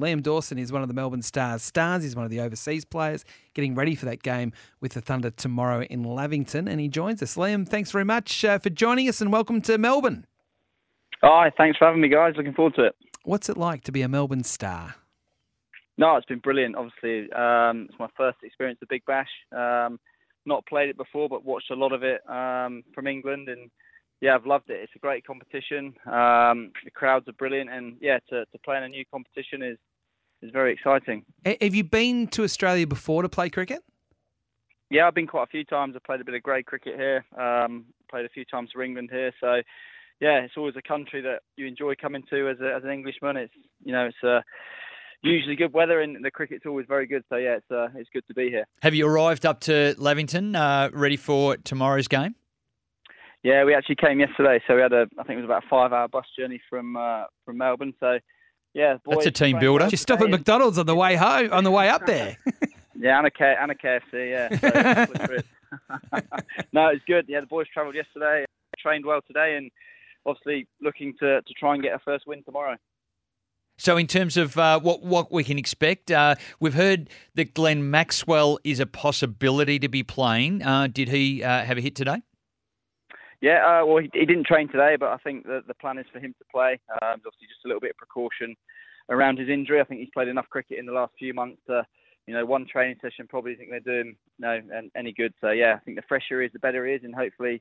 [0.00, 2.02] Liam Dawson is one of the Melbourne Stars stars.
[2.02, 5.82] He's one of the overseas players getting ready for that game with the Thunder tomorrow
[5.82, 7.36] in Lavington, and he joins us.
[7.36, 10.26] Liam, thanks very much uh, for joining us and welcome to Melbourne.
[11.22, 12.34] Hi, thanks for having me, guys.
[12.36, 12.96] Looking forward to it.
[13.22, 14.96] What's it like to be a Melbourne Star?
[15.96, 16.74] No, it's been brilliant.
[16.74, 19.30] Obviously, um, it's my first experience of Big Bash.
[19.56, 20.00] Um,
[20.44, 23.70] not played it before, but watched a lot of it um, from England, and
[24.24, 24.78] yeah, I've loved it.
[24.82, 25.94] It's a great competition.
[26.06, 29.76] Um, the crowds are brilliant, and yeah, to, to play in a new competition is
[30.40, 31.26] is very exciting.
[31.44, 33.82] Have you been to Australia before to play cricket?
[34.90, 35.94] Yeah, I've been quite a few times.
[35.94, 37.24] I've played a bit of grade cricket here.
[37.38, 39.32] Um, played a few times for England here.
[39.40, 39.60] So,
[40.20, 43.36] yeah, it's always a country that you enjoy coming to as, a, as an Englishman.
[43.36, 43.52] It's
[43.84, 44.40] you know it's uh,
[45.22, 47.24] usually good weather and the cricket's always very good.
[47.28, 48.66] So yeah, it's uh, it's good to be here.
[48.82, 52.36] Have you arrived up to Lavington, uh, ready for tomorrow's game?
[53.44, 55.68] Yeah, we actually came yesterday, so we had a I think it was about a
[55.68, 57.92] five hour bus journey from uh, from Melbourne.
[58.00, 58.18] So
[58.72, 59.86] yeah, boys, that's a team builder.
[59.90, 62.38] You stop at McDonald's on the way home, on the way up there.
[62.96, 64.30] yeah, and a, K- and a KFC.
[64.30, 65.18] Yeah.
[65.18, 66.18] So
[66.72, 67.26] no, it's good.
[67.28, 68.46] Yeah, the boys travelled yesterday,
[68.78, 69.70] trained well today, and
[70.24, 72.76] obviously looking to to try and get a first win tomorrow.
[73.76, 77.90] So, in terms of uh, what what we can expect, uh, we've heard that Glenn
[77.90, 80.62] Maxwell is a possibility to be playing.
[80.62, 82.22] Uh, did he uh, have a hit today?
[83.44, 86.06] Yeah, uh, well, he, he, didn't train today, but I think the, the plan is
[86.10, 86.80] for him to play.
[86.90, 88.56] Um, obviously, just a little bit of precaution
[89.10, 89.82] around his injury.
[89.82, 91.82] I think he's played enough cricket in the last few months to,
[92.26, 94.60] you know, one training session probably isn't going to do him no
[94.96, 95.34] any good.
[95.42, 97.60] So yeah, I think the fresher he is, the better he is, and hopefully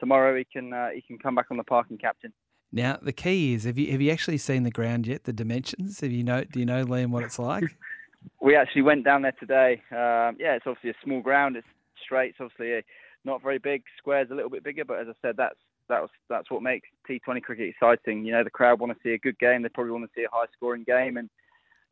[0.00, 2.32] tomorrow he can uh, he can come back on the park and captain.
[2.72, 5.24] Now the key is have you have you actually seen the ground yet?
[5.24, 6.00] The dimensions?
[6.00, 6.42] Have you know?
[6.42, 7.64] Do you know Liam what it's like?
[8.40, 9.82] we actually went down there today.
[9.90, 11.56] Um, yeah, it's obviously a small ground.
[11.56, 11.66] It's
[12.02, 12.30] straight.
[12.30, 12.82] It's obviously a,
[13.28, 13.82] not very big.
[13.98, 15.58] Square's a little bit bigger, but as I said, that's
[15.88, 18.24] that was that's what makes T20 cricket exciting.
[18.24, 19.62] You know, the crowd want to see a good game.
[19.62, 21.30] They probably want to see a high-scoring game, and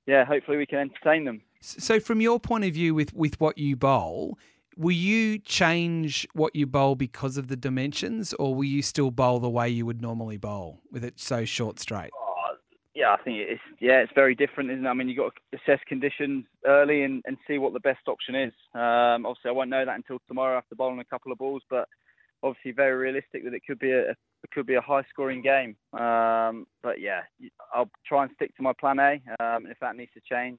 [0.06, 1.42] yeah, hopefully we can entertain them.
[1.60, 4.38] So, from your point of view, with with what you bowl,
[4.76, 9.40] will you change what you bowl because of the dimensions, or will you still bowl
[9.40, 12.10] the way you would normally bowl with it so short straight?
[13.06, 14.88] Yeah, I think it's yeah, it's very different, isn't it?
[14.88, 18.34] I mean, you've got to assess conditions early and, and see what the best option
[18.34, 18.52] is.
[18.74, 21.88] Um, obviously, I won't know that until tomorrow after bowling a couple of balls, but
[22.42, 25.76] obviously very realistic that it could be a it could be a high scoring game.
[25.92, 27.22] Um, but yeah,
[27.72, 29.12] I'll try and stick to my plan A.
[29.40, 30.58] Um, if that needs to change,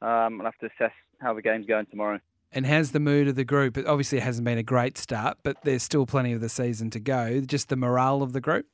[0.00, 2.20] um, I'll have to assess how the game's going tomorrow.
[2.52, 3.78] And how's the mood of the group?
[3.78, 7.00] Obviously, it hasn't been a great start, but there's still plenty of the season to
[7.00, 7.40] go.
[7.40, 8.66] Just the morale of the group.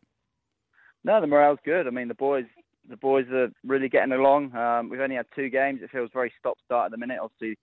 [1.04, 1.86] No, the morale's good.
[1.86, 2.44] I mean, the boys
[2.88, 4.54] the boys are really getting along.
[4.54, 5.80] Um, we've only had two games.
[5.82, 7.18] It feels very stop-start at the minute.
[7.22, 7.58] Obviously,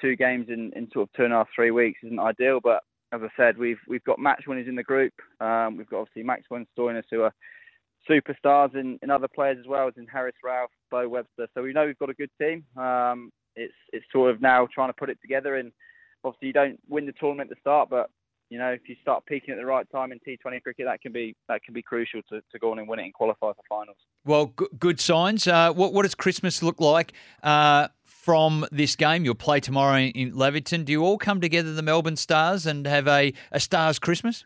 [0.00, 2.60] two games in, in sort of two and a half, three weeks isn't ideal.
[2.62, 2.82] But
[3.12, 5.12] as I said, we've we've got match winners in the group.
[5.40, 7.34] Um, we've got obviously and Stoinis who are
[8.08, 11.48] superstars in, in other players as well as in Haris Rauf, Beau Webster.
[11.54, 12.64] So we know we've got a good team.
[12.76, 15.56] Um, it's it's sort of now trying to put it together.
[15.56, 15.72] And
[16.24, 18.10] obviously you don't win the tournament at the start, but
[18.48, 21.12] you know, if you start peaking at the right time in T20 cricket, that can
[21.12, 23.62] be that can be crucial to, to go on and win it and qualify for
[23.68, 23.96] finals.
[24.24, 25.46] Well, g- good signs.
[25.46, 27.12] Uh, what what does Christmas look like
[27.42, 29.24] uh, from this game?
[29.24, 30.84] You'll play tomorrow in, in Lavington.
[30.84, 34.44] Do you all come together, the Melbourne Stars, and have a, a Stars Christmas?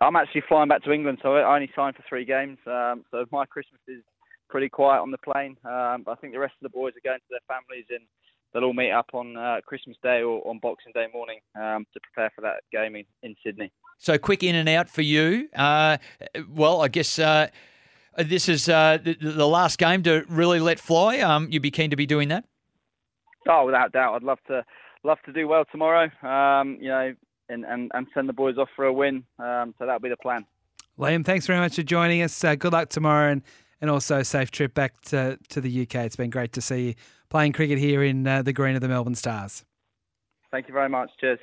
[0.00, 2.58] I'm actually flying back to England, so I only signed for three games.
[2.66, 4.02] Um, so my Christmas is
[4.50, 5.56] pretty quiet on the plane.
[5.64, 8.04] Um, I think the rest of the boys are going to their families in
[8.52, 12.00] they'll all meet up on uh, Christmas Day or on Boxing Day morning um, to
[12.00, 13.72] prepare for that game in, in, Sydney.
[13.98, 15.48] So quick in and out for you.
[15.54, 15.98] Uh,
[16.48, 17.48] well, I guess uh,
[18.16, 21.20] this is uh, the, the, last game to really let fly.
[21.20, 22.44] Um, you'd be keen to be doing that.
[23.48, 24.64] Oh, without doubt, I'd love to
[25.04, 26.10] love to do well tomorrow.
[26.22, 27.14] Um, you know,
[27.48, 29.24] and, and, and send the boys off for a win.
[29.38, 30.44] Um, so that'll be the plan.
[30.98, 32.44] Liam, thanks very much for joining us.
[32.44, 33.42] Uh, good luck tomorrow and,
[33.82, 35.96] and also safe trip back to, to the UK.
[35.96, 36.94] It's been great to see you
[37.28, 39.64] playing cricket here in uh, the green of the Melbourne Stars.
[40.50, 41.10] Thank you very much.
[41.20, 41.40] Cheers.